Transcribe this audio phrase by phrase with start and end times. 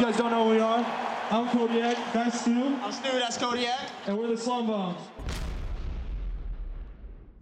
[0.00, 0.86] You guys don't know who we are?
[1.30, 3.78] I'm Kodiak, that's Stu, I'm Stu, that's Kodiak.
[4.06, 4.96] and we're the Slum Bums.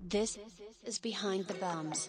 [0.09, 0.37] This
[0.85, 2.09] is Behind the Bums.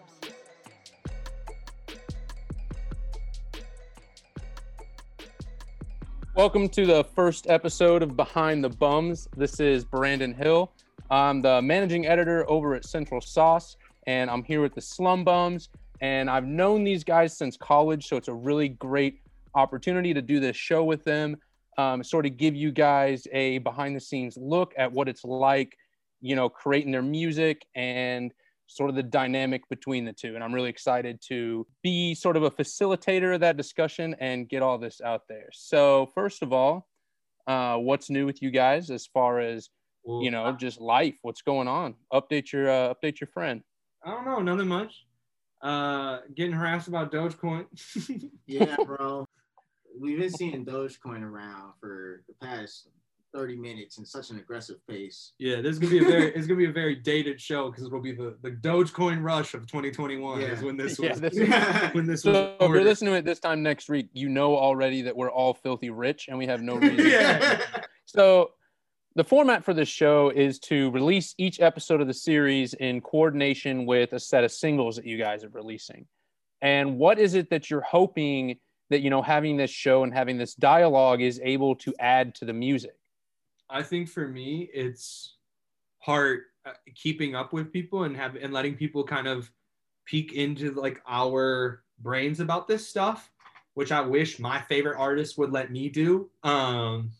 [6.33, 9.27] Welcome to the first episode of Behind the Bums.
[9.37, 10.71] This is Brandon Hill.
[11.11, 13.77] I'm the managing editor over at Central Sauce,
[14.07, 15.69] and I'm here with the Slum Bums.
[16.01, 19.19] And I've known these guys since college, so it's a really great
[19.55, 21.37] opportunity to do this show with them.
[21.77, 25.77] Um, sort of give you guys a behind the scenes look at what it's like,
[26.19, 28.33] you know, creating their music and
[28.67, 30.35] sort of the dynamic between the two.
[30.35, 34.61] And I'm really excited to be sort of a facilitator of that discussion and get
[34.61, 35.47] all this out there.
[35.53, 36.87] So, first of all,
[37.47, 39.69] uh, what's new with you guys as far as
[40.05, 41.15] you know, just life?
[41.21, 41.95] What's going on?
[42.11, 43.61] Update your uh, update your friend.
[44.03, 45.05] I don't know, nothing much.
[45.61, 47.65] Uh, getting harassed about Dogecoin.
[48.47, 49.27] Yeah, bro.
[49.97, 52.87] We've been seeing Dogecoin around for the past
[53.33, 55.33] 30 minutes in such an aggressive pace.
[55.37, 57.85] yeah, this is gonna be a very it's gonna be a very dated show because
[57.85, 60.65] it'll be the the Dogecoin rush of 2021 is Yeah.
[60.65, 61.37] when this Yeah, was this-
[61.93, 62.55] when this So, was.
[62.61, 65.53] if you're listening to it this time next week, you know already that we're all
[65.53, 66.97] filthy rich and we have no reason.
[67.07, 67.61] Yeah.
[68.05, 68.51] So,
[69.15, 73.85] the format for this show is to release each episode of the series in coordination
[73.85, 76.07] with a set of singles that you guys are releasing.
[76.61, 78.57] And what is it that you're hoping
[78.89, 82.45] that, you know, having this show and having this dialogue is able to add to
[82.45, 82.95] the music?
[83.69, 85.35] I think for me, it's
[85.99, 89.51] hard uh, keeping up with people and have and letting people kind of
[90.05, 93.31] peek into like our brains about this stuff,
[93.75, 96.29] which I wish my favorite artists would let me do.
[96.43, 97.11] Um,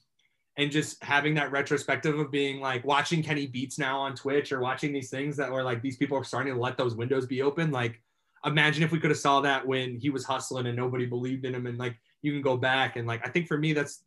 [0.57, 4.59] and just having that retrospective of being like watching Kenny Beats now on Twitch or
[4.59, 7.41] watching these things that were like these people are starting to let those windows be
[7.41, 7.71] open.
[7.71, 8.01] Like,
[8.45, 11.55] imagine if we could have saw that when he was hustling and nobody believed in
[11.55, 14.03] him, and like you can go back and like I think for me that's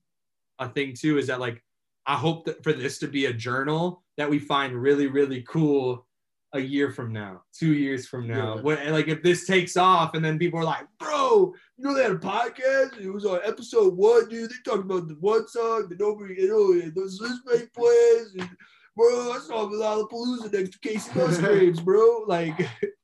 [0.58, 1.62] a thing too is that like
[2.06, 6.06] I hope that for this to be a journal that we find really, really cool
[6.54, 8.56] a year from now, two years from now.
[8.56, 8.62] Yeah.
[8.62, 12.02] When, like if this takes off and then people are like, bro, you know they
[12.02, 13.00] had a podcast?
[13.00, 14.50] It was on episode one, dude.
[14.50, 18.34] They talked about the one song that nobody, you know, those this many plays.
[18.38, 18.50] And,
[18.96, 22.24] bro, I saw Lollapalooza next to Kacey Musgraves, bro.
[22.26, 22.68] Like,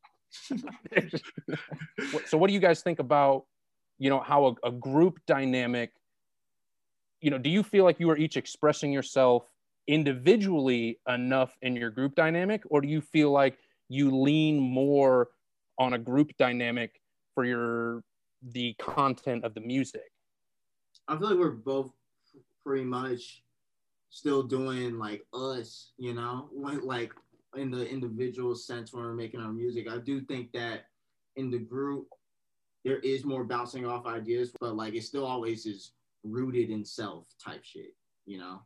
[2.27, 3.45] So, what do you guys think about,
[3.99, 5.93] you know, how a, a group dynamic,
[7.21, 9.51] you know, do you feel like you are each expressing yourself
[9.87, 15.29] individually enough in your group dynamic, or do you feel like you lean more
[15.79, 17.01] on a group dynamic
[17.35, 18.03] for your
[18.43, 20.13] the content of the music?
[21.09, 21.91] I feel like we're both
[22.65, 23.43] pretty much
[24.11, 27.13] still doing like us, you know, like, like
[27.57, 29.89] in the individual sense when we're making our music.
[29.91, 30.87] I do think that
[31.37, 32.09] in the group,
[32.85, 35.93] there is more bouncing off ideas, but like it still always is
[36.25, 37.95] rooted in self type shit,
[38.27, 38.61] you know?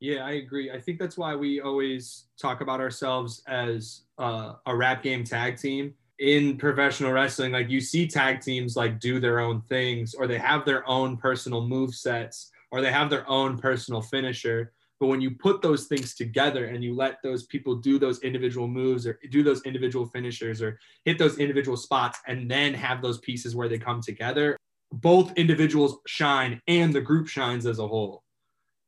[0.00, 0.70] Yeah, I agree.
[0.70, 5.58] I think that's why we always talk about ourselves as uh, a rap game tag
[5.58, 7.52] team in professional wrestling.
[7.52, 11.18] Like you see tag teams like do their own things, or they have their own
[11.18, 14.72] personal move sets, or they have their own personal finisher.
[15.00, 18.68] But when you put those things together and you let those people do those individual
[18.68, 23.18] moves or do those individual finishers or hit those individual spots and then have those
[23.18, 24.58] pieces where they come together,
[24.92, 28.22] both individuals shine and the group shines as a whole.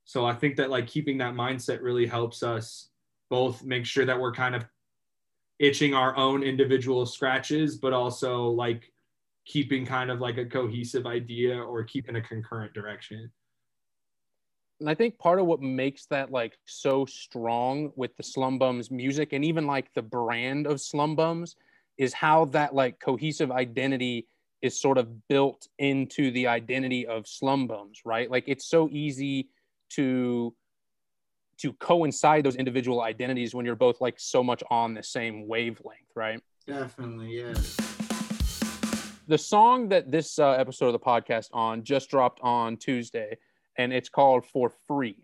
[0.04, 2.90] So I think that like keeping that mindset really helps us
[3.30, 4.66] both make sure that we're kind of
[5.58, 8.92] itching our own individual scratches, but also like
[9.46, 13.30] keeping kind of like a cohesive idea or keeping a concurrent direction.
[14.82, 18.90] And I think part of what makes that like so strong with the Slum Bums
[18.90, 21.54] music and even like the brand of Slum Bums
[21.98, 24.26] is how that like cohesive identity
[24.60, 28.28] is sort of built into the identity of Slum Bums, right?
[28.28, 29.50] Like it's so easy
[29.90, 30.52] to
[31.58, 36.10] to coincide those individual identities when you're both like so much on the same wavelength,
[36.16, 36.42] right?
[36.66, 37.54] Definitely, yeah.
[39.28, 43.36] the song that this uh, episode of the podcast on just dropped on Tuesday,
[43.78, 45.16] and it's called "For Free."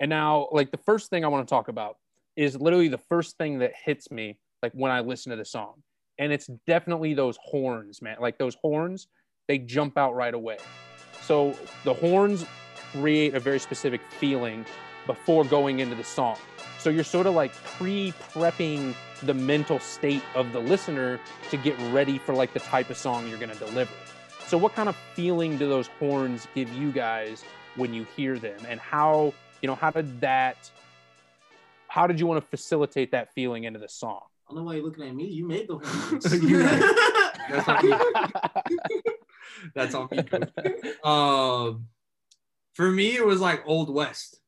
[0.00, 1.96] And now, like the first thing I want to talk about
[2.36, 5.82] is literally the first thing that hits me, like when I listen to the song,
[6.18, 8.16] and it's definitely those horns, man.
[8.20, 9.08] Like those horns,
[9.48, 10.58] they jump out right away.
[11.22, 11.54] So
[11.84, 12.44] the horns
[12.92, 14.64] create a very specific feeling
[15.06, 16.36] before going into the song.
[16.78, 22.18] So you're sort of like pre-prepping the mental state of the listener to get ready
[22.18, 23.92] for like the type of song you're going to deliver.
[24.46, 27.44] So what kind of feeling do those horns give you guys
[27.76, 29.32] when you hear them and how,
[29.62, 30.70] you know, how did that
[31.88, 34.20] how did you want to facilitate that feeling into the song?
[34.48, 35.26] I don't know why you're looking at me.
[35.26, 35.78] You made the
[37.48, 37.96] That's on me.
[39.74, 40.18] That's on me.
[41.02, 41.86] Um,
[42.74, 44.40] For me, it was like Old West.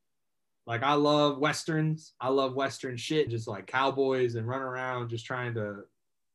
[0.67, 2.13] Like I love westerns.
[2.21, 5.85] I love western shit, just like cowboys and run around just trying to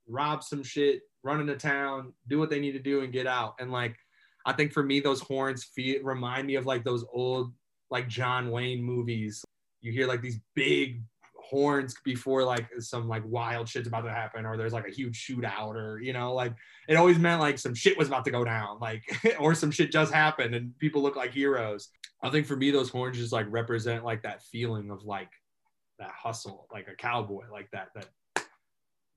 [0.08, 3.54] rob some shit, run into town, do what they need to do and get out.
[3.60, 3.96] And like
[4.44, 7.52] I think for me, those horns feel remind me of like those old
[7.90, 9.44] like John Wayne movies.
[9.80, 11.02] You hear like these big
[11.36, 15.26] horns before like some like wild shit's about to happen or there's like a huge
[15.26, 16.54] shootout or you know like
[16.88, 19.02] it always meant like some shit was about to go down like
[19.38, 21.90] or some shit just happened and people look like heroes
[22.22, 25.28] i think for me those horns just like represent like that feeling of like
[25.98, 28.08] that hustle like a cowboy like that that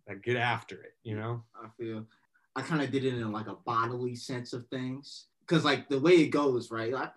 [0.07, 2.05] that get after it you know I feel
[2.57, 5.99] I kind of did it in like a bodily sense of things because like the
[5.99, 6.91] way it goes, right?
[6.91, 7.11] Like,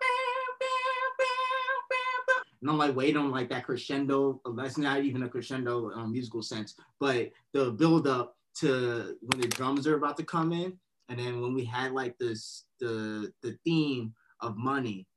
[2.61, 4.39] and I'm like waiting on like that crescendo.
[4.55, 9.47] That's not even a crescendo um, musical sense, but the build up to when the
[9.47, 10.77] drums are about to come in,
[11.09, 15.07] and then when we had like this the the theme of money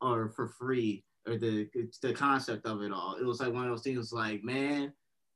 [0.00, 1.68] or for free or the
[2.02, 3.14] the concept of it all.
[3.14, 4.92] It was like one of those things like man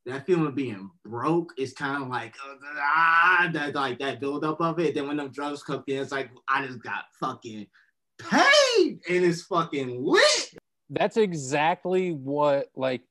[0.07, 4.45] that feeling of being broke is kind of like uh, ah, that like that build
[4.45, 4.95] up of it.
[4.95, 7.67] Then when them drugs come in, it's like I just got fucking
[8.19, 10.55] paid and it's fucking lit.
[10.91, 13.03] That's exactly what like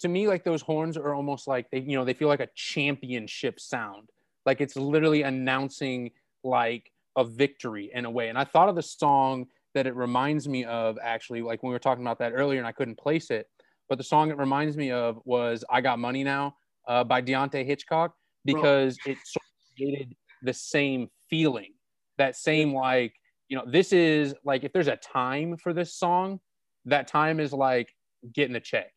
[0.00, 2.48] to me like those horns are almost like they you know they feel like a
[2.54, 4.08] championship sound.
[4.44, 6.10] Like it's literally announcing
[6.42, 8.28] like a victory in a way.
[8.28, 11.74] And I thought of the song that it reminds me of actually like when we
[11.74, 13.48] were talking about that earlier and I couldn't place it
[13.90, 16.54] but the song it reminds me of was "I Got Money Now"
[16.88, 18.14] uh, by Deante' Hitchcock
[18.46, 21.74] because it sort of created the same feeling,
[22.16, 23.12] that same like
[23.48, 26.40] you know this is like if there's a time for this song,
[26.86, 27.92] that time is like
[28.32, 28.92] getting the check.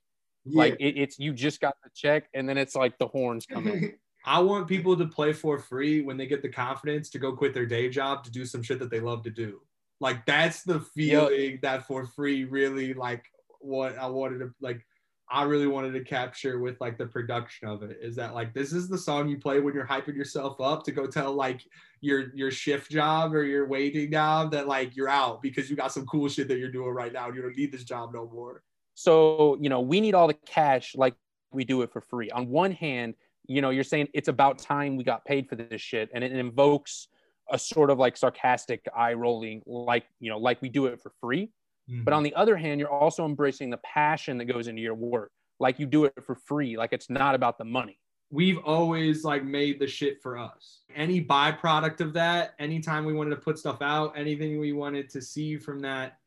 [0.46, 3.94] Like it, it's you just got the check, and then it's like the horns coming.
[4.26, 7.54] I want people to play for free when they get the confidence to go quit
[7.54, 9.60] their day job to do some shit that they love to do.
[10.00, 13.26] Like that's the feeling that for free really like
[13.64, 14.86] what I wanted to like
[15.30, 18.74] I really wanted to capture with like the production of it is that like this
[18.74, 21.62] is the song you play when you're hyping yourself up to go tell like
[22.02, 25.92] your your shift job or your waiting job that like you're out because you got
[25.92, 28.30] some cool shit that you're doing right now and you don't need this job no
[28.32, 28.62] more.
[28.96, 31.16] So, you know, we need all the cash like
[31.52, 32.30] we do it for free.
[32.32, 33.16] On one hand,
[33.48, 36.32] you know, you're saying it's about time we got paid for this shit and it
[36.32, 37.08] invokes
[37.50, 41.12] a sort of like sarcastic eye rolling like, you know, like we do it for
[41.20, 41.50] free.
[41.90, 42.04] Mm-hmm.
[42.04, 45.32] But on the other hand, you're also embracing the passion that goes into your work.
[45.60, 46.78] Like you do it for free.
[46.78, 48.00] Like it's not about the money.
[48.32, 50.82] We've always like made the shit for us.
[50.96, 55.22] Any byproduct of that, anytime we wanted to put stuff out, anything we wanted to
[55.22, 56.18] see from that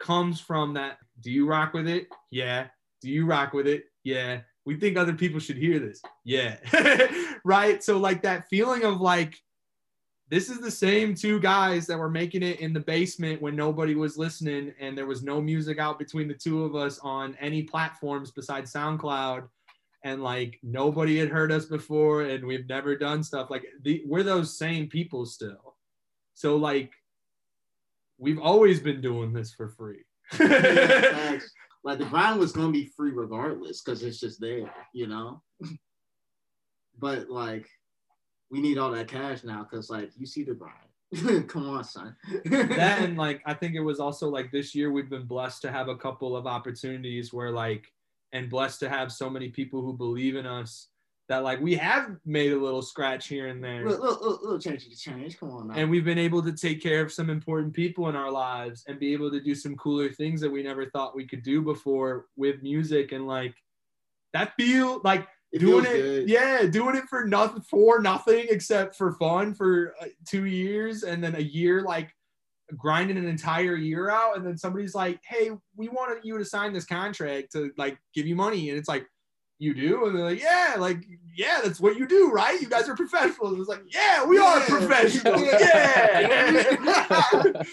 [0.00, 0.98] comes from that.
[1.20, 2.08] Do you rock with it?
[2.30, 2.68] Yeah.
[3.02, 3.84] Do you rock with it?
[4.04, 4.40] Yeah.
[4.64, 6.00] We think other people should hear this.
[6.24, 6.56] Yeah.
[7.44, 7.82] right.
[7.84, 9.38] So like that feeling of like
[10.30, 13.96] this is the same two guys that were making it in the basement when nobody
[13.96, 17.64] was listening and there was no music out between the two of us on any
[17.64, 19.48] platforms besides SoundCloud.
[20.04, 23.50] And like nobody had heard us before and we've never done stuff.
[23.50, 25.76] Like the, we're those same people still.
[26.34, 26.92] So like
[28.16, 30.04] we've always been doing this for free.
[31.82, 35.40] Like the grind was gonna be free regardless because it's just there you know?
[36.98, 37.66] But like
[38.50, 40.74] we need all that cash now because like you see the grind.
[41.48, 42.16] Come on, son.
[42.44, 45.72] that and like I think it was also like this year we've been blessed to
[45.72, 47.92] have a couple of opportunities where like
[48.32, 50.88] and blessed to have so many people who believe in us
[51.28, 53.88] that like we have made a little scratch here and there.
[53.88, 55.38] Little, little, little change to change.
[55.38, 55.78] Come on, man.
[55.78, 58.98] And we've been able to take care of some important people in our lives and
[58.98, 62.26] be able to do some cooler things that we never thought we could do before
[62.36, 63.54] with music and like
[64.32, 66.28] that feel like it doing it, good.
[66.28, 71.22] yeah, doing it for nothing, for nothing except for fun for uh, two years, and
[71.22, 72.14] then a year like
[72.76, 76.72] grinding an entire year out, and then somebody's like, "Hey, we wanted you to sign
[76.72, 79.06] this contract to like give you money," and it's like,
[79.58, 81.04] "You do?" And they're like, "Yeah, like
[81.34, 82.60] yeah, that's what you do, right?
[82.60, 84.44] You guys are professionals." It's like, "Yeah, we yeah.
[84.44, 87.62] are professionals." yeah.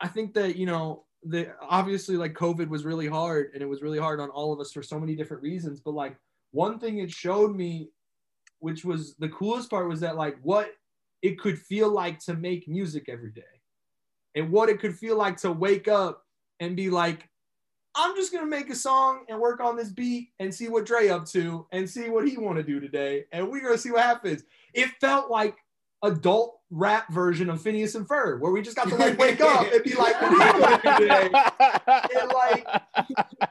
[0.00, 3.82] I think that you know the obviously like COVID was really hard and it was
[3.82, 5.80] really hard on all of us for so many different reasons.
[5.80, 6.16] But like
[6.52, 7.90] one thing it showed me,
[8.60, 10.70] which was the coolest part, was that like what
[11.22, 13.42] it could feel like to make music every day
[14.34, 16.22] and what it could feel like to wake up
[16.60, 17.28] and be like,
[17.94, 21.08] I'm just gonna make a song and work on this beat and see what Dre
[21.08, 24.02] up to and see what he want to do today, and we're gonna see what
[24.02, 24.44] happens.
[24.74, 25.56] It felt like
[26.02, 29.72] adult rap version of Phineas and Ferb, where we just got to like wake up
[29.72, 31.30] and be like, what are you gonna today?
[32.20, 32.66] And like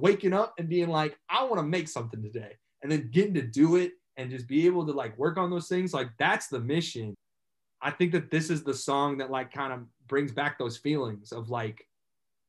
[0.00, 2.56] waking up and being like, I want to make something today.
[2.82, 5.68] And then getting to do it and just be able to like work on those
[5.68, 7.14] things, like that's the mission.
[7.82, 11.32] I think that this is the song that like kind of brings back those feelings
[11.32, 11.86] of like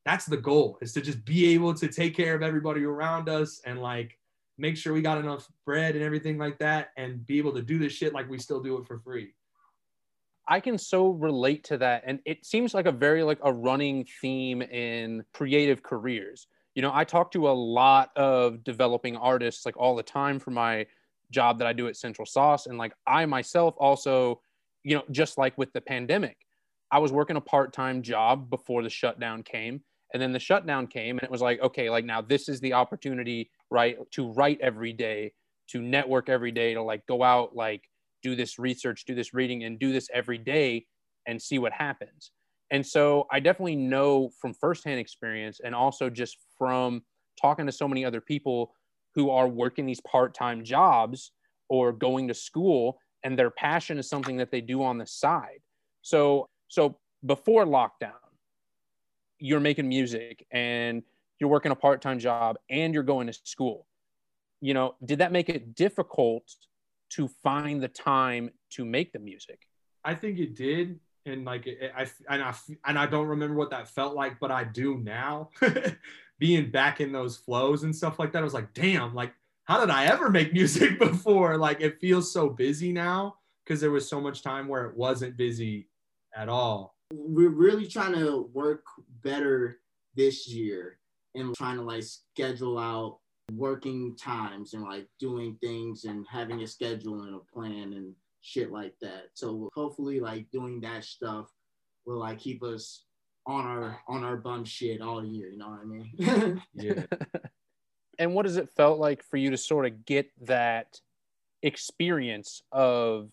[0.04, 3.60] that's the goal is to just be able to take care of everybody around us
[3.66, 4.18] and like
[4.56, 7.78] make sure we got enough bread and everything like that and be able to do
[7.78, 9.34] this shit like we still do it for free.
[10.48, 12.02] I can so relate to that.
[12.06, 16.46] And it seems like a very like a running theme in creative careers.
[16.74, 20.50] You know, I talk to a lot of developing artists like all the time for
[20.50, 20.86] my
[21.30, 22.66] job that I do at Central Sauce.
[22.66, 24.40] And like I myself also,
[24.84, 26.38] you know, just like with the pandemic,
[26.90, 29.82] I was working a part-time job before the shutdown came.
[30.14, 32.72] And then the shutdown came and it was like, okay, like now this is the
[32.72, 35.34] opportunity, right, to write every day,
[35.68, 37.82] to network every day, to like go out, like
[38.22, 40.86] do this research, do this reading, and do this every day
[41.26, 42.32] and see what happens.
[42.70, 47.02] And so I definitely know from firsthand experience and also just from
[47.40, 48.72] talking to so many other people
[49.14, 51.32] who are working these part time jobs
[51.68, 55.60] or going to school, and their passion is something that they do on the side.
[56.02, 58.12] So, so before lockdown,
[59.38, 61.02] you're making music and
[61.38, 63.86] you're working a part time job and you're going to school.
[64.60, 66.44] You know, did that make it difficult
[67.10, 69.60] to find the time to make the music?
[70.04, 72.54] I think it did, and like it, I and I
[72.86, 75.50] and I don't remember what that felt like, but I do now.
[76.38, 79.32] Being back in those flows and stuff like that, I was like, damn, like
[79.68, 81.56] how did I ever make music before?
[81.58, 85.36] Like it feels so busy now because there was so much time where it wasn't
[85.36, 85.88] busy
[86.34, 86.96] at all.
[87.12, 88.84] We're really trying to work
[89.22, 89.80] better
[90.14, 90.98] this year
[91.34, 93.18] and trying to like schedule out
[93.52, 98.70] working times and like doing things and having a schedule and a plan and shit
[98.70, 99.30] like that.
[99.34, 101.50] So hopefully like doing that stuff
[102.04, 103.04] will like keep us
[103.46, 106.62] on our on our bum shit all year, you know what I mean?
[106.74, 107.04] Yeah.
[108.18, 111.00] and what does it felt like for you to sort of get that
[111.62, 113.30] experience of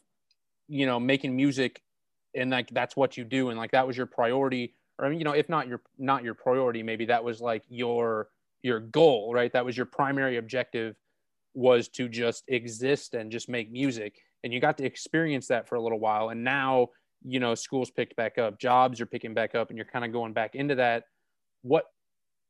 [0.68, 1.82] you know making music
[2.34, 5.34] and like that's what you do and like that was your priority or you know
[5.34, 8.30] if not your not your priority maybe that was like your
[8.66, 9.54] your goal right?
[9.54, 10.96] That was your primary objective
[11.54, 14.18] was to just exist and just make music.
[14.44, 16.30] And you got to experience that for a little while.
[16.30, 16.90] And now
[17.24, 20.12] you know schools picked back up jobs are picking back up and you're kind of
[20.12, 21.04] going back into that.
[21.62, 21.86] What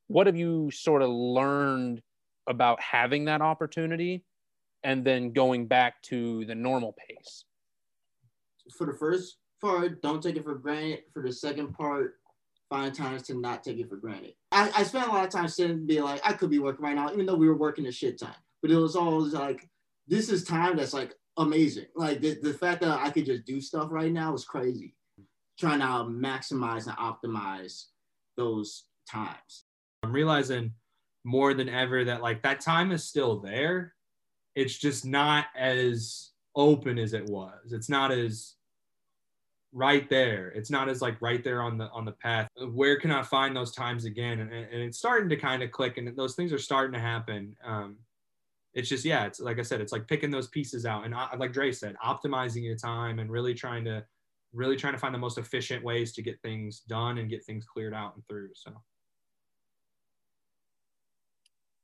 [0.07, 2.01] what have you sort of learned
[2.47, 4.23] about having that opportunity
[4.83, 7.43] and then going back to the normal pace?
[8.77, 11.03] For the first part, don't take it for granted.
[11.13, 12.15] For the second part,
[12.75, 14.33] find times to not take it for granted.
[14.51, 16.83] I, I spent a lot of time sitting and being like, I could be working
[16.83, 18.35] right now, even though we were working a shit time.
[18.61, 19.69] But it was always like,
[20.07, 21.85] this is time that's like amazing.
[21.95, 24.93] Like the, the fact that I could just do stuff right now is crazy.
[25.57, 27.85] Trying to maximize and optimize
[28.35, 29.63] those times.
[30.03, 30.73] I'm realizing
[31.23, 33.93] more than ever that like that time is still there.
[34.53, 37.71] It's just not as open as it was.
[37.71, 38.55] It's not as
[39.75, 40.47] right there.
[40.55, 42.47] It's not as like right there on the on the path.
[42.71, 44.39] Where can I find those times again?
[44.39, 47.55] And, and it's starting to kind of click, and those things are starting to happen.
[47.63, 47.97] Um,
[48.73, 51.35] it's just yeah, it's like I said, it's like picking those pieces out, and I,
[51.35, 54.03] like Dre said, optimizing your time and really trying to
[54.53, 57.65] really trying to find the most efficient ways to get things done and get things
[57.65, 58.49] cleared out and through.
[58.55, 58.71] So.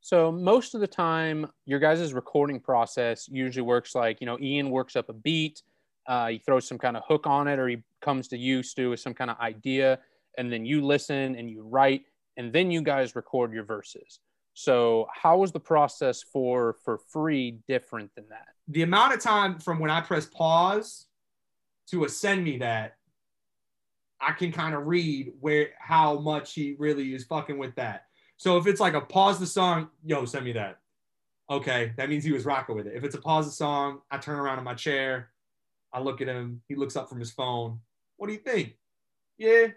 [0.04, 4.70] So most of the time, your guys' recording process usually works like you know Ian
[4.70, 5.62] works up a beat,
[6.06, 8.90] uh, he throws some kind of hook on it, or he comes to you, Stu,
[8.90, 9.98] with some kind of idea,
[10.38, 12.02] and then you listen and you write,
[12.36, 14.20] and then you guys record your verses.
[14.54, 18.48] So how was the process for for free different than that?
[18.68, 21.06] The amount of time from when I press pause
[21.88, 22.96] to a send me that,
[24.20, 28.06] I can kind of read where how much he really is fucking with that.
[28.36, 30.78] So if it's like a pause the song, yo, send me that.
[31.50, 32.94] Okay, that means he was rocking with it.
[32.94, 35.31] If it's a pause the song, I turn around in my chair,
[35.92, 36.62] I look at him.
[36.68, 37.80] He looks up from his phone.
[38.16, 38.76] What do you think?
[39.38, 39.68] Yeah,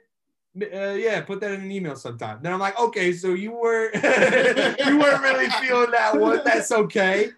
[0.62, 1.22] uh, yeah.
[1.22, 2.40] Put that in an email sometime.
[2.42, 6.42] Then I'm like, okay, so you were you weren't really feeling that one.
[6.46, 7.32] That's okay.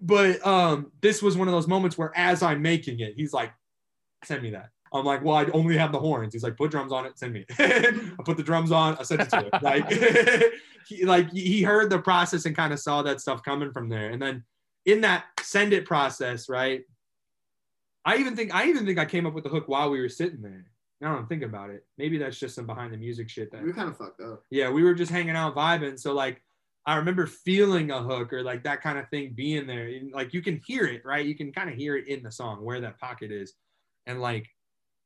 [0.00, 3.52] But um, this was one of those moments where, as I'm making it, he's like,
[4.24, 4.70] send me that.
[4.92, 6.32] I'm like, well, I only have the horns.
[6.32, 7.44] He's like, put drums on it, send me.
[7.58, 9.50] I put the drums on, I sent it to him.
[9.62, 9.90] Like,
[10.86, 14.10] he, like he heard the process and kind of saw that stuff coming from there.
[14.10, 14.44] And then
[14.86, 16.82] in that send it process, right?
[18.08, 20.08] I even think I even think I came up with the hook while we were
[20.08, 20.64] sitting there.
[21.00, 21.84] Now I'm thinking about it.
[21.98, 24.44] Maybe that's just some behind the music shit that We were kind of fucked up.
[24.50, 25.98] yeah, we were just hanging out vibing.
[25.98, 26.42] So like
[26.86, 29.88] I remember feeling a hook or like that kind of thing being there.
[29.88, 31.26] And, like you can hear it, right?
[31.26, 33.52] You can kind of hear it in the song where that pocket is.
[34.06, 34.48] And like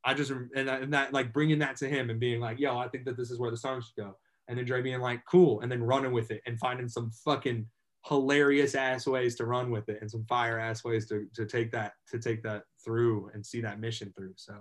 [0.04, 2.78] I just and that, and that like bringing that to him and being like, yo,
[2.78, 4.16] I think that this is where the song should go.
[4.46, 7.66] And then Dre being like, cool, and then running with it and finding some fucking
[8.06, 11.70] hilarious ass ways to run with it and some fire ass ways to, to take
[11.70, 14.32] that to take that through and see that mission through.
[14.36, 14.54] So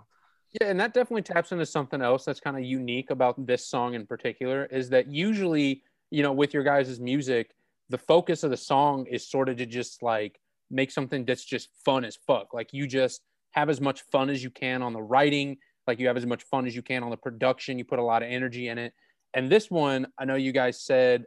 [0.60, 3.96] Yeah, and that definitely taps into something else that's kind of unique about this song
[3.96, 5.82] in particular is that usually,
[6.12, 7.56] you know, with your guys' music,
[7.90, 11.70] the focus of the song is sort of to just like make something that's just
[11.84, 12.54] fun as fuck.
[12.54, 13.22] Like you just
[13.52, 15.58] have as much fun as you can on the writing,
[15.88, 17.78] like you have as much fun as you can on the production.
[17.78, 18.94] You put a lot of energy in it.
[19.34, 21.26] And this one, I know you guys said,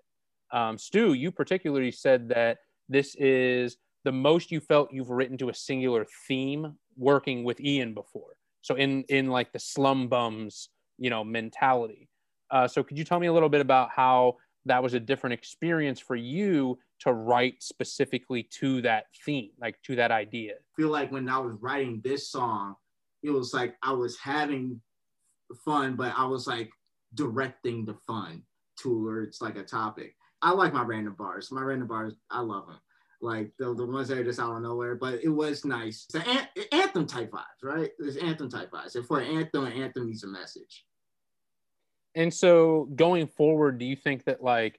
[0.54, 2.58] um, Stu, you particularly said that
[2.88, 7.92] this is the most you felt you've written to a singular theme working with Ian
[7.92, 8.37] before.
[8.62, 12.08] So in in like the slum bums, you know, mentality.
[12.50, 15.34] Uh, so could you tell me a little bit about how that was a different
[15.34, 20.54] experience for you to write specifically to that theme, like to that idea?
[20.76, 22.76] feel like when I was writing this song,
[23.25, 24.80] it was like I was having
[25.64, 26.70] fun, but I was like
[27.14, 28.42] directing the fun
[28.78, 30.14] towards like a topic.
[30.44, 31.50] I like my random bars.
[31.50, 32.78] My random bars, I love them.
[33.22, 36.06] Like the, the ones that are just out of nowhere, but it was nice.
[36.12, 37.90] It's an anthem type vibes, right?
[37.98, 38.94] There's anthem type vibes.
[38.94, 40.84] And for an anthem, an anthem needs a message.
[42.14, 44.78] And so going forward, do you think that like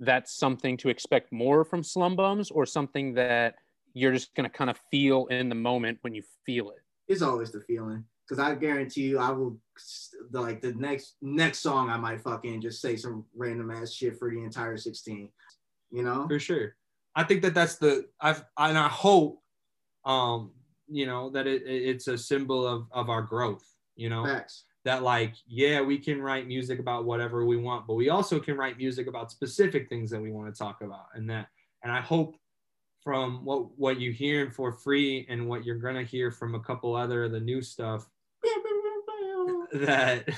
[0.00, 3.54] that's something to expect more from Slum Bums or something that
[3.92, 6.82] you're just going to kind of feel in the moment when you feel it?
[7.06, 8.04] It's always the feeling.
[8.28, 9.58] Cause I guarantee you, I will
[10.30, 14.18] the, like the next next song I might fucking just say some random ass shit
[14.18, 15.28] for the entire 16.
[15.90, 16.74] You know, for sure.
[17.14, 19.42] I think that that's the I've and I hope,
[20.04, 20.52] um,
[20.88, 23.64] you know, that it, it's a symbol of of our growth.
[23.94, 24.64] You know, Facts.
[24.84, 28.56] that like yeah we can write music about whatever we want, but we also can
[28.56, 31.48] write music about specific things that we want to talk about, and that
[31.82, 32.36] and I hope
[33.02, 36.96] from what what you hear for free and what you're gonna hear from a couple
[36.96, 38.08] other of the new stuff
[39.74, 40.28] that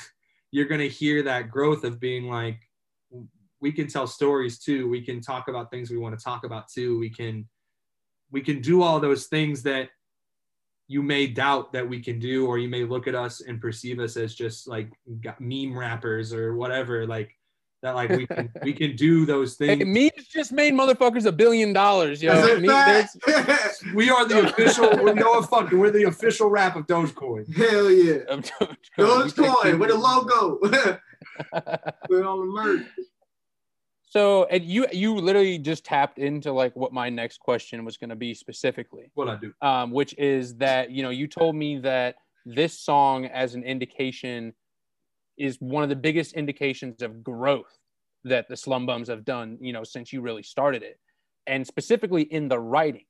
[0.50, 2.59] you're going to hear that growth of being like
[3.61, 4.88] we can tell stories too.
[4.88, 6.99] We can talk about things we want to talk about too.
[6.99, 7.49] We can
[8.31, 9.88] we can do all those things that
[10.88, 13.99] you may doubt that we can do or you may look at us and perceive
[13.99, 14.90] us as just like
[15.40, 17.07] meme rappers or whatever.
[17.07, 17.35] Like
[17.83, 19.78] that like we can we can do those things.
[19.78, 22.58] Hey, memes just made motherfuckers a billion dollars, yo.
[22.58, 22.69] Me,
[23.95, 24.91] we are the official.
[25.02, 25.78] We're no fucking.
[25.78, 27.54] We're the official rap of Dogecoin.
[27.54, 30.58] Hell yeah, Dogecoin, Dogecoin with a logo.
[32.08, 32.86] we're on the merch.
[34.08, 38.10] So, and you you literally just tapped into like what my next question was going
[38.10, 39.10] to be specifically.
[39.15, 43.26] What I do, um, which is that you know you told me that this song
[43.26, 44.54] as an indication
[45.38, 47.78] is one of the biggest indications of growth
[48.25, 50.99] that the slum bums have done you know since you really started it
[51.46, 53.04] and specifically in the writing.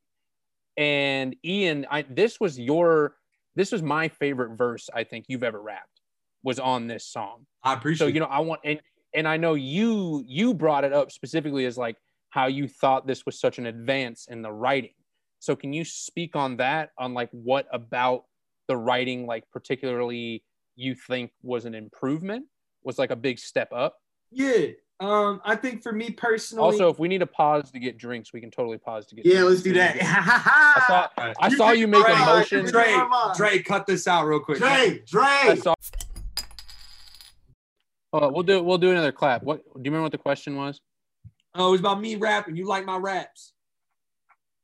[0.77, 3.17] And ian I, this was your
[3.55, 6.01] this was my favorite verse i think you've ever rapped
[6.43, 7.47] was on this song.
[7.63, 8.81] I appreciate so you know i want and
[9.15, 11.97] and i know you you brought it up specifically as like
[12.37, 14.93] how you thought this was such an advance in the writing.
[15.39, 18.25] So can you speak on that on like what about
[18.69, 20.43] the writing like particularly
[20.77, 22.47] you think was an improvement
[22.85, 23.97] was like a big step up?
[24.31, 24.67] Yeah
[25.01, 28.33] um i think for me personally also if we need a pause to get drinks
[28.33, 29.51] we can totally pause to get yeah drinks.
[29.51, 29.97] let's do that.
[30.01, 32.97] I saw, I you, saw you make a motion Dre,
[33.37, 34.59] Dre cut this out real quick.
[34.59, 35.57] Dre Dre.
[35.57, 35.75] Saw,
[38.15, 39.43] oh, we'll do we'll do another clap.
[39.43, 40.81] What do you remember what the question was?
[41.55, 42.57] Oh it was about me rapping.
[42.57, 43.53] You like my raps.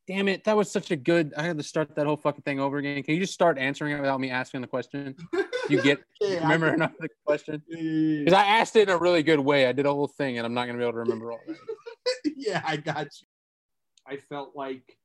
[0.08, 1.34] Damn it, that was such a good.
[1.36, 3.02] I had to start that whole fucking thing over again.
[3.02, 5.14] Can you just start answering it without me asking the question?
[5.72, 9.40] You get yeah, remember enough the question because I asked it in a really good
[9.40, 9.66] way.
[9.66, 11.56] I did a whole thing, and I'm not gonna be able to remember all that.
[12.36, 13.26] yeah, I got you.
[14.06, 14.98] I felt like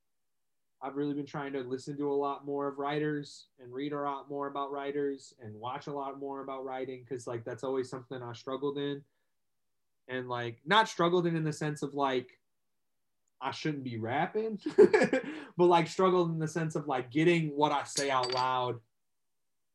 [0.82, 4.00] I've really been trying to listen to a lot more of writers and read a
[4.00, 7.88] lot more about writers and watch a lot more about writing because like that's always
[7.88, 9.02] something I struggled in,
[10.08, 12.38] and like not struggled in in the sense of like
[13.40, 14.58] I shouldn't be rapping,
[15.56, 18.80] but like struggled in the sense of like getting what I say out loud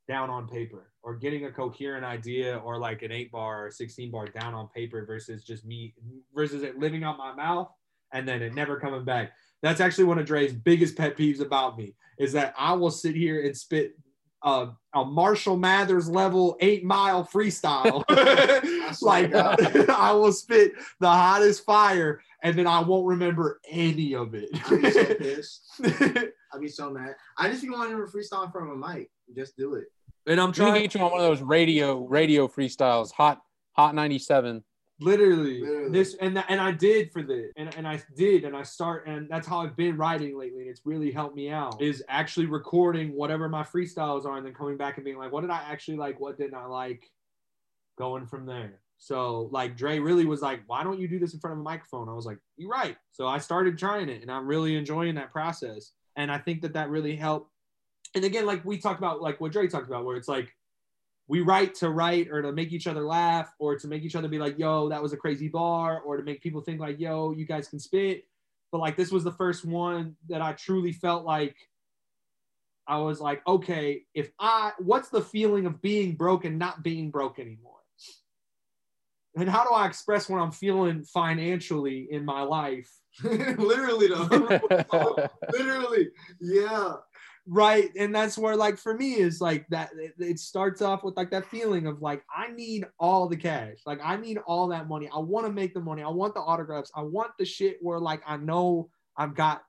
[0.07, 4.11] down on paper or getting a coherent idea or like an eight bar or 16
[4.11, 5.93] bar down on paper versus just me
[6.33, 7.69] versus it living out my mouth
[8.11, 9.31] and then it never coming back.
[9.61, 13.15] That's actually one of Dre's biggest pet peeves about me is that I will sit
[13.15, 13.97] here and spit
[14.43, 18.03] a, a Marshall Mathers level eight mile freestyle.
[19.01, 19.33] like
[19.89, 24.49] I will spit the hottest fire and then I won't remember any of it.
[24.53, 25.61] I'd be so pissed.
[26.53, 27.15] I'd be so mad.
[27.37, 29.09] I just be wanting to freestyle from a mic.
[29.35, 29.85] Just do it.
[30.25, 33.41] And I'm trying to get you on one of those radio radio freestyles, hot
[33.73, 34.63] hot 97.
[34.99, 38.63] Literally, Literally, this and and I did for this and, and I did and I
[38.63, 42.03] start and that's how I've been writing lately and it's really helped me out is
[42.07, 45.49] actually recording whatever my freestyles are and then coming back and being like what did
[45.49, 47.09] I actually like what didn't I like
[47.97, 51.39] going from there so like Dre really was like, why don't you do this in
[51.41, 52.07] front of a microphone?
[52.07, 52.95] I was like, you're right.
[53.11, 55.91] So I started trying it and I'm really enjoying that process.
[56.15, 57.51] And I think that that really helped.
[58.15, 60.53] And again, like we talked about, like what Dre talked about, where it's like,
[61.27, 64.27] we write to write or to make each other laugh or to make each other
[64.27, 67.31] be like, yo, that was a crazy bar, or to make people think like, yo,
[67.31, 68.25] you guys can spit.
[68.71, 71.55] But like this was the first one that I truly felt like
[72.87, 77.09] I was like, okay, if I what's the feeling of being broke and not being
[77.09, 77.73] broke anymore?
[79.35, 82.91] And how do I express what I'm feeling financially in my life?
[83.23, 84.27] Literally though.
[85.53, 86.09] Literally.
[86.41, 86.93] Yeah.
[87.47, 87.89] Right.
[87.97, 91.31] And that's where like for me is like that it, it starts off with like
[91.31, 93.77] that feeling of like i need all the cash.
[93.85, 95.09] Like i need all that money.
[95.13, 96.03] I want to make the money.
[96.03, 96.91] I want the autographs.
[96.95, 99.63] I want the shit where like i know i've got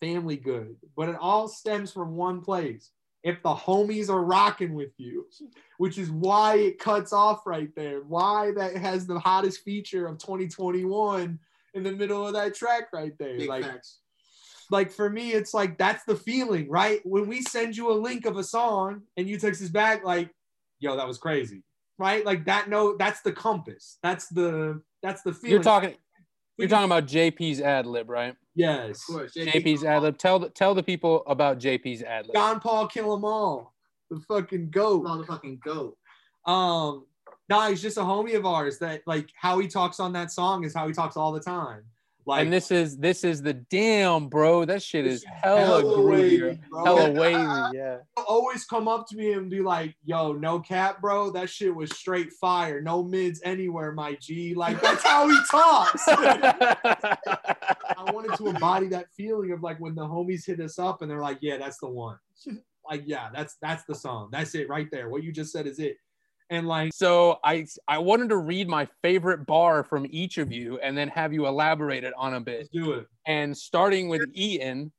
[0.00, 0.76] family good.
[0.96, 2.90] But it all stems from one place.
[3.24, 5.26] If the homies are rocking with you
[5.78, 10.18] which is why it cuts off right there why that has the hottest feature of
[10.18, 11.38] 2021
[11.74, 13.38] in the middle of that track right there.
[13.38, 13.98] Big like facts.
[14.70, 17.00] Like for me, it's like that's the feeling, right?
[17.04, 20.30] When we send you a link of a song and you text us back, like,
[20.80, 21.62] yo, that was crazy,
[21.98, 22.24] right?
[22.24, 23.98] Like that note, that's the compass.
[24.02, 25.52] That's the that's the feeling.
[25.52, 25.94] You're talking.
[26.56, 28.34] You're talking about JP's ad lib, right?
[28.56, 29.08] yes.
[29.08, 29.34] Of course.
[29.34, 30.18] JP's ad lib.
[30.18, 32.34] Tell the tell the people about JP's ad lib.
[32.34, 33.74] John Paul kill them all.
[34.10, 35.04] The fucking goat.
[35.04, 35.96] Motherfucking goat.
[36.46, 37.06] Um,
[37.48, 40.64] nah, he's just a homie of ours that like how he talks on that song
[40.64, 41.84] is how he talks all the time.
[42.28, 44.66] Like and this is this is the damn bro.
[44.66, 46.60] That shit is hella hella groovy.
[46.68, 46.84] bro.
[46.84, 47.96] Hella wavy, yeah.
[48.18, 51.30] Always come up to me and be like, "Yo, no cap, bro.
[51.30, 52.82] That shit was straight fire.
[52.82, 56.02] No mids anywhere, my G." Like that's how he talks.
[56.06, 56.76] I
[58.12, 61.22] wanted to embody that feeling of like when the homies hit us up and they're
[61.22, 62.18] like, "Yeah, that's the one."
[62.90, 64.28] like, yeah, that's that's the song.
[64.30, 65.08] That's it right there.
[65.08, 65.96] What you just said is it.
[66.50, 70.78] And like, so I I wanted to read my favorite bar from each of you
[70.78, 72.58] and then have you elaborate it on a bit.
[72.58, 73.06] let's do it.
[73.26, 74.92] And starting with Ian,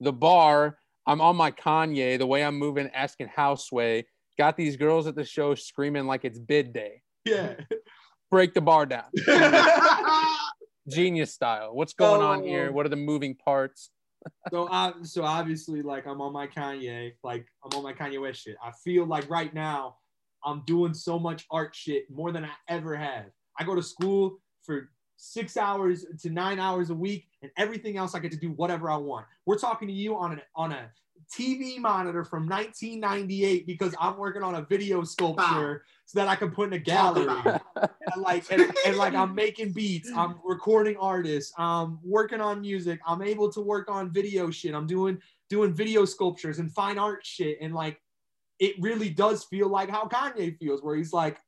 [0.00, 4.04] the bar, I'm on my Kanye, the way I'm moving, asking houseway.
[4.38, 7.02] Got these girls at the show screaming like it's bid day.
[7.24, 7.54] Yeah.
[8.30, 9.04] Break the bar down.
[10.88, 11.74] Genius style.
[11.74, 12.68] What's going on here?
[12.70, 12.72] Oh.
[12.72, 13.90] What are the moving parts?
[14.50, 18.42] so I so obviously like I'm on my Kanye, like I'm on my Kanye West
[18.42, 18.56] shit.
[18.62, 19.96] I feel like right now
[20.44, 23.26] I'm doing so much art shit more than I ever have.
[23.58, 28.14] I go to school for six hours to nine hours a week, and everything else
[28.14, 29.26] I get to do whatever I want.
[29.46, 30.90] We're talking to you on an on a
[31.32, 36.50] TV monitor from 1998 because I'm working on a video sculpture so that I can
[36.50, 37.28] put in a gallery.
[38.12, 43.00] And like and, and like I'm making beats, I'm recording artists, I'm working on music,
[43.06, 47.24] I'm able to work on video shit, I'm doing doing video sculptures and fine art
[47.24, 48.00] shit, and like
[48.58, 51.38] it really does feel like how Kanye feels, where he's like,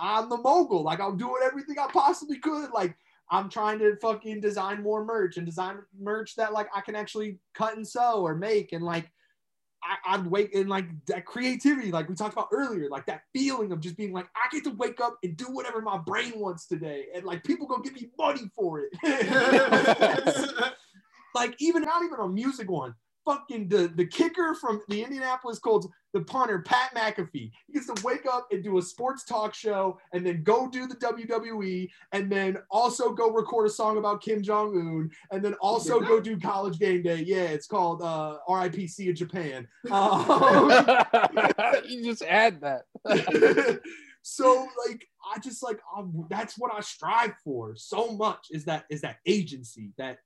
[0.00, 2.96] I'm the mogul, like I'm doing everything I possibly could, like
[3.30, 7.38] I'm trying to fucking design more merch and design merch that like I can actually
[7.54, 9.10] cut and sew or make and like
[9.82, 13.70] I, I'd wake and like that creativity, like we talked about earlier, like that feeling
[13.70, 16.66] of just being like, I get to wake up and do whatever my brain wants
[16.66, 17.06] today.
[17.14, 18.92] And like people gonna give me money for it.
[21.34, 22.94] like even not even a music one.
[23.24, 27.50] Fucking the, the kicker from the Indianapolis Colts, the punter, Pat McAfee.
[27.66, 30.86] He gets to wake up and do a sports talk show and then go do
[30.86, 35.54] the WWE and then also go record a song about Kim Jong Un and then
[35.54, 37.22] also go do college game day.
[37.26, 39.66] Yeah, it's called uh, RIPC in Japan.
[39.90, 40.70] Um,
[41.88, 42.84] you just add that.
[44.22, 48.84] so like I just like um, that's what I strive for so much is that
[48.90, 50.18] is that agency that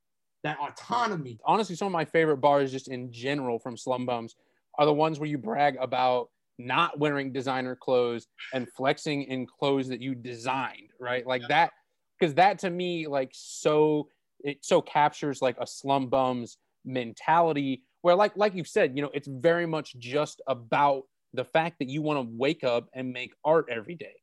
[0.45, 1.39] that autonomy.
[1.45, 4.37] Honestly, some of my favorite bars, just in general, from Slum Bums,
[4.79, 9.89] are the ones where you brag about not wearing designer clothes and flexing in clothes
[9.89, 11.27] that you designed, right?
[11.27, 11.73] Like that,
[12.19, 14.09] because that to me, like so,
[14.41, 19.11] it so captures like a Slum Bums mentality where, like, like you said, you know,
[19.13, 21.03] it's very much just about
[21.35, 24.15] the fact that you want to wake up and make art every day.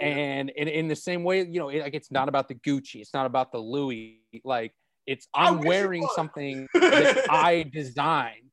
[0.00, 2.96] And in, in the same way, you know, it, like it's not about the Gucci,
[2.96, 4.72] it's not about the Louis, like
[5.08, 8.50] it's I'm wearing something that I designed.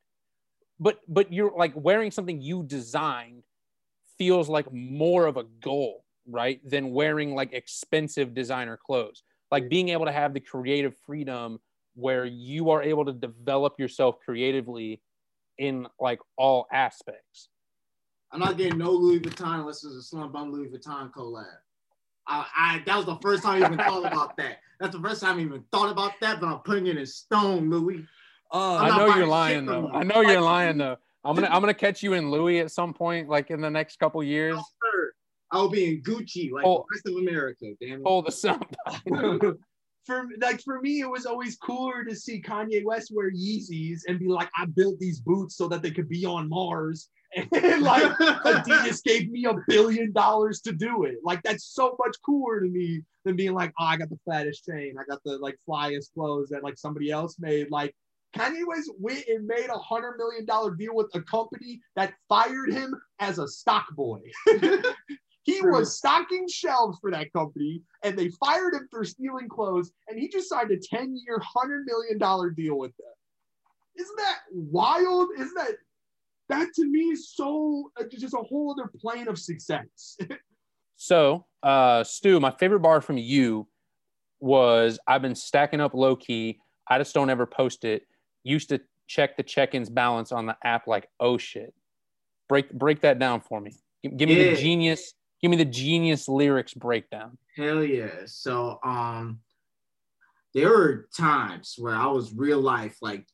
[0.80, 3.42] But but you're like wearing something you designed
[4.18, 6.60] feels like more of a goal, right?
[6.68, 9.22] Than wearing like expensive designer clothes.
[9.50, 11.60] Like being able to have the creative freedom
[11.94, 15.02] where you are able to develop yourself creatively
[15.58, 17.48] in like all aspects.
[18.32, 21.44] I'm not getting no Louis Vuitton unless it's a Slum Bum Louis Vuitton collab.
[22.28, 24.58] I, I that was the first time I even thought about that.
[24.80, 27.70] That's the first time I even thought about that, but I'm putting it in stone,
[27.70, 28.04] Louis.
[28.52, 29.88] Uh, I know you're lying though.
[29.92, 30.96] I know you're lying though.
[31.24, 33.98] I'm gonna I'm gonna catch you in Louis at some point, like in the next
[33.98, 34.58] couple years.
[35.52, 36.84] I'll be in Gucci like Oh.
[36.88, 37.66] the rest of America.
[37.80, 38.04] Damn it.
[38.04, 38.60] Pull the sum.
[40.06, 44.18] for like for me, it was always cooler to see Kanye West wear Yeezys and
[44.18, 48.02] be like, I built these boots so that they could be on Mars and like
[48.18, 51.16] Adidas gave me a billion dollars to do it.
[51.22, 54.64] Like that's so much cooler to me than being like, oh, I got the fattest
[54.64, 57.70] chain, I got the like flyest clothes that like somebody else made.
[57.70, 57.94] Like
[58.34, 62.72] Kanye West went and made a hundred million dollar deal with a company that fired
[62.72, 64.20] him as a stock boy.
[65.42, 65.78] he True.
[65.78, 70.28] was stocking shelves for that company, and they fired him for stealing clothes, and he
[70.28, 73.06] just signed a 10-year, hundred million dollar deal with them.
[73.98, 75.28] Isn't that wild?
[75.38, 75.76] Isn't that
[76.48, 80.16] that to me is so uh, just a whole other plane of success.
[80.98, 83.68] So, uh, Stu, my favorite bar from you
[84.40, 86.58] was I've been stacking up low key.
[86.88, 88.06] I just don't ever post it.
[88.44, 91.74] Used to check the check-ins balance on the app like, oh shit.
[92.48, 93.72] Break break that down for me.
[94.02, 94.54] Give, give me Yeah.
[94.54, 95.12] the genius.
[95.42, 97.36] Give me the genius lyrics breakdown.
[97.56, 98.22] Hell yeah.
[98.24, 99.40] So um
[100.54, 103.26] there were times where I was real life like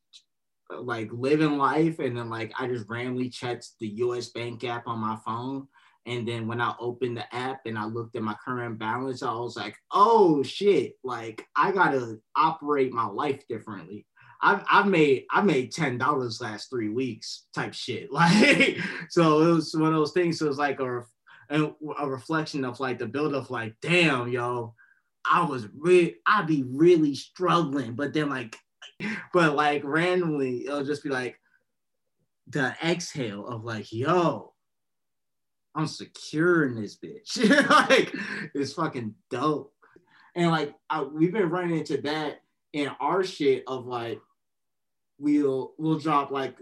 [0.80, 4.98] like living life and then like I just randomly checked the US bank app on
[4.98, 5.68] my phone
[6.06, 9.32] and then when I opened the app and I looked at my current balance I
[9.32, 14.06] was like oh shit like I got to operate my life differently.
[14.44, 19.52] I've, I've made I made ten dollars last three weeks type shit like so it
[19.52, 21.04] was one of those things so it was like a
[21.52, 24.74] a reflection of like the build of like, damn, yo,
[25.30, 28.56] I was really, I'd be really struggling, but then like,
[29.32, 31.38] but like randomly, it'll just be like
[32.48, 34.52] the exhale of like, yo,
[35.74, 37.38] I'm secure in this bitch.
[37.88, 38.14] like,
[38.54, 39.72] it's fucking dope.
[40.34, 42.42] And like, I, we've been running into that
[42.72, 44.20] in our shit of like,
[45.18, 46.56] we'll we'll drop like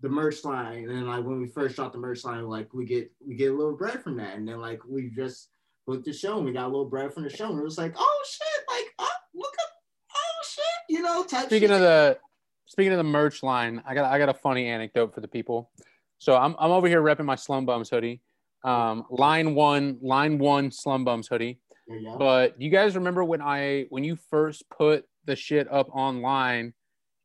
[0.00, 3.10] the merch line and like when we first dropped the merch line like we get
[3.26, 5.48] we get a little bread from that and then like we just
[5.86, 7.78] booked the show and we got a little bread from the show and it was
[7.78, 9.70] like oh shit like oh look up
[10.14, 10.64] oh shit
[10.96, 11.76] you know type Speaking shit.
[11.76, 12.18] of the
[12.66, 15.70] speaking of the merch line, I got I got a funny anecdote for the people.
[16.18, 18.20] So I'm I'm over here repping my Slum Bums hoodie.
[18.64, 21.60] Um, line one, line one Slum Bums hoodie.
[21.86, 22.16] Yeah, yeah.
[22.18, 26.72] But you guys remember when I when you first put the shit up online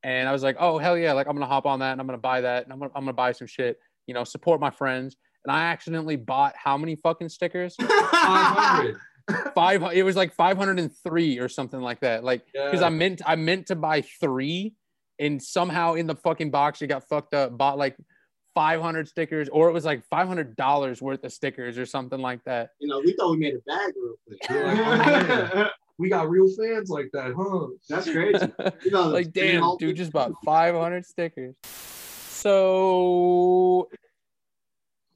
[0.03, 2.07] and I was like, oh hell yeah, like I'm gonna hop on that and I'm
[2.07, 4.69] gonna buy that and I'm gonna I'm gonna buy some shit, you know, support my
[4.69, 5.15] friends.
[5.45, 7.75] And I accidentally bought how many fucking stickers?
[7.79, 8.97] 500.
[9.55, 12.23] Five it was like 503 or something like that.
[12.23, 12.87] Like because Yeah.
[12.87, 14.73] I meant I meant to buy three,
[15.19, 17.57] and somehow in the fucking box it got fucked up.
[17.57, 17.95] Bought like
[18.55, 22.71] 500 stickers, or it was like 500 dollars worth of stickers or something like that.
[22.79, 25.67] you know we thought we made a bag real quick oh, Yeah.
[25.97, 27.67] we got real fans like that, huh?
[27.87, 28.47] that's crazy
[28.85, 31.55] you know like damn, dude, just bought 500 stickers.
[32.41, 33.87] So,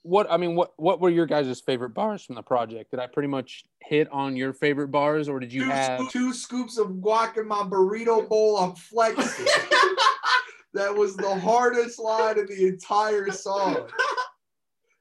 [0.05, 2.91] what I mean, what what were your guys' favorite bars from the project?
[2.91, 6.11] Did I pretty much hit on your favorite bars, or did you two, have?
[6.11, 8.57] two scoops of guac in my burrito bowl.
[8.57, 9.45] I'm flexing.
[10.75, 13.89] that was the hardest line of the entire song.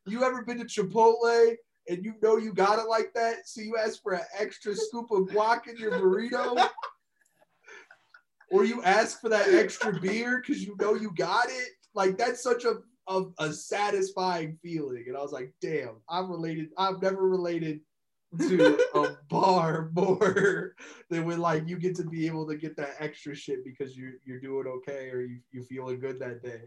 [0.06, 1.54] You ever been to Chipotle
[1.86, 5.10] and you know you got it like that, so you ask for an extra scoop
[5.10, 6.66] of guac in your burrito?
[8.50, 11.70] Or you ask for that extra beer because you know you got it?
[11.94, 12.76] Like that's such a,
[13.08, 15.04] a a satisfying feeling.
[15.06, 16.70] And I was like, damn, I'm related.
[16.78, 17.80] I've never related
[18.38, 20.74] to a bar more
[21.10, 24.14] than when like you get to be able to get that extra shit because you're
[24.24, 26.62] you're doing okay or you you feeling good that day.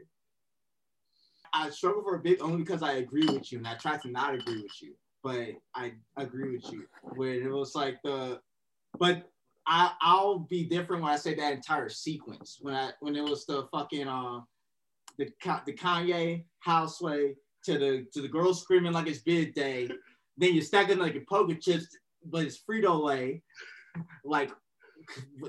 [1.54, 4.10] I struggle for a bit only because I agree with you and I try to
[4.10, 6.86] not agree with you, but I agree with you.
[7.02, 8.40] When it was like the,
[9.00, 9.30] but
[9.66, 12.60] I I'll be different when I say that entire sequence.
[12.62, 14.42] When I when it was the fucking uh
[15.18, 15.30] the
[15.66, 19.90] the Kanye Houseway to the to the girl screaming like it's bid day,
[20.38, 21.88] then you're stacking like your poker chips,
[22.26, 23.44] but it's Frito Lay,
[24.24, 24.52] like.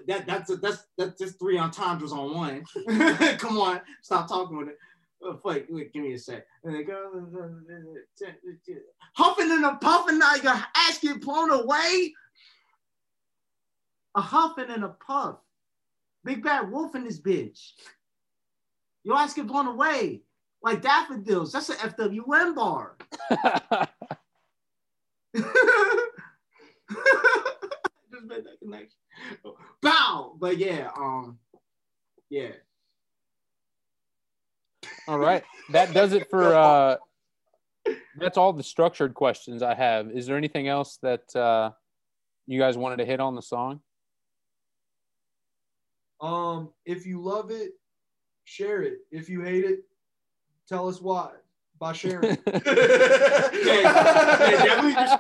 [0.07, 2.65] That that's that's that's just three entendres on one.
[3.39, 4.79] Come on, stop talking with it.
[5.23, 6.47] Oh, wait, wait, give me a sec.
[9.15, 12.15] Huffing and a puffing, now your ass get blown away.
[14.15, 15.39] A huffing and a puff.
[16.25, 17.73] Big bad wolf in this bitch.
[19.09, 20.21] Your ass get blown away.
[20.63, 21.51] Like daffodils.
[21.51, 22.99] That's an FWM bar.
[25.35, 25.47] Just
[28.27, 28.99] made that connection.
[29.81, 30.37] Bow.
[30.39, 31.39] But yeah, um,
[32.29, 32.51] yeah.
[35.07, 36.55] all right, that does it for.
[36.55, 36.97] uh
[38.19, 40.11] That's all the structured questions I have.
[40.11, 41.71] Is there anything else that uh
[42.47, 43.81] you guys wanted to hit on the song?
[46.21, 47.73] Um, if you love it,
[48.49, 48.99] share it.
[49.11, 49.81] If you hate it,
[50.69, 51.31] tell us why
[51.79, 52.37] by sharing.
[52.47, 52.63] yeah,
[54.65, 55.19] definitely just-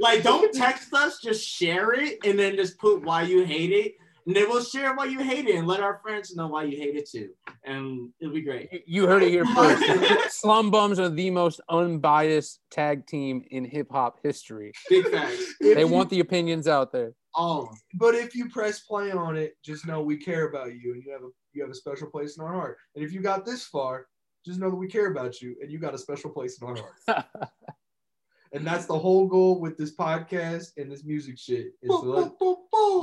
[0.00, 3.94] Like, don't text us, just share it and then just put why you hate it.
[4.26, 6.76] And then we'll share why you hate it and let our friends know why you
[6.76, 7.30] hate it too.
[7.64, 8.68] And it'll be great.
[8.86, 10.40] You heard it here first.
[10.40, 14.72] Slum Bums are the most unbiased tag team in hip hop history.
[14.90, 15.54] Big facts.
[15.60, 17.12] If They you- want the opinions out there.
[17.34, 17.78] All of them.
[17.94, 21.12] But if you press play on it, just know we care about you, and you
[21.12, 22.78] have a you have a special place in our heart.
[22.94, 24.06] And if you got this far,
[24.44, 26.76] just know that we care about you, and you got a special place in our
[26.76, 27.26] heart.
[28.52, 32.32] and that's the whole goal with this podcast and this music shit is to let,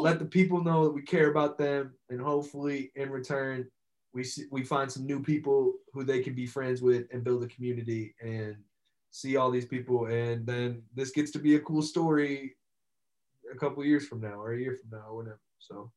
[0.01, 3.67] let the people know that we care about them, and hopefully in return,
[4.13, 7.43] we see, we find some new people who they can be friends with and build
[7.43, 8.55] a community and
[9.11, 12.55] see all these people, and then this gets to be a cool story
[13.53, 15.39] a couple years from now or a year from now or whatever.
[15.59, 15.91] So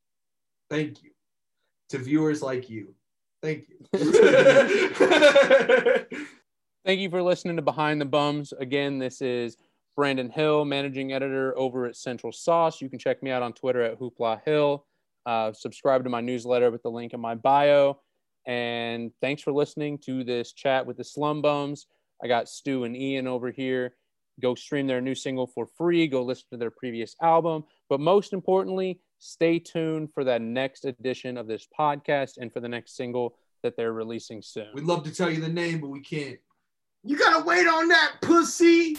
[0.68, 1.10] thank you
[1.90, 2.94] to viewers like you.
[3.42, 3.76] Thank you.
[6.84, 8.52] Thank you for listening to Behind the Bums.
[8.58, 9.56] Again, this is
[9.96, 12.80] Brandon Hill, managing editor over at Central Sauce.
[12.80, 14.86] You can check me out on Twitter at Hoopla Hill.
[15.26, 18.00] Uh, subscribe to my newsletter with the link in my bio.
[18.46, 21.86] And thanks for listening to this chat with the Slum Bums.
[22.22, 23.94] I got Stu and Ian over here.
[24.40, 26.06] Go stream their new single for free.
[26.06, 27.64] Go listen to their previous album.
[27.88, 32.68] But most importantly, stay tuned for that next edition of this podcast and for the
[32.68, 34.68] next single that they're releasing soon.
[34.74, 36.38] We'd love to tell you the name, but we can't.
[37.04, 38.96] You gotta wait on that pussy.